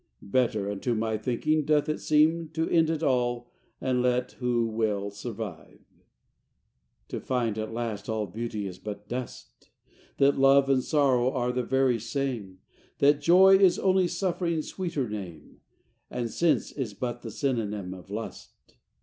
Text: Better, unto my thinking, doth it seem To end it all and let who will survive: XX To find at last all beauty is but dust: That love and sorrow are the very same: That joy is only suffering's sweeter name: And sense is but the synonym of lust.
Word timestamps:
Better, 0.23 0.67
unto 0.67 0.95
my 0.95 1.15
thinking, 1.15 1.63
doth 1.63 1.87
it 1.87 1.99
seem 1.99 2.49
To 2.53 2.67
end 2.71 2.89
it 2.89 3.03
all 3.03 3.51
and 3.79 4.01
let 4.01 4.31
who 4.39 4.65
will 4.65 5.11
survive: 5.11 5.81
XX 5.91 7.07
To 7.09 7.19
find 7.19 7.57
at 7.59 7.71
last 7.71 8.09
all 8.09 8.25
beauty 8.25 8.65
is 8.65 8.79
but 8.79 9.07
dust: 9.07 9.69
That 10.17 10.39
love 10.39 10.71
and 10.71 10.83
sorrow 10.83 11.31
are 11.31 11.51
the 11.51 11.61
very 11.61 11.99
same: 11.99 12.61
That 12.97 13.21
joy 13.21 13.57
is 13.59 13.77
only 13.77 14.07
suffering's 14.07 14.69
sweeter 14.69 15.07
name: 15.07 15.61
And 16.09 16.31
sense 16.31 16.71
is 16.71 16.95
but 16.95 17.21
the 17.21 17.29
synonym 17.29 17.93
of 17.93 18.09
lust. 18.09 18.77